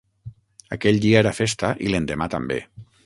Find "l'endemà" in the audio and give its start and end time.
1.93-2.29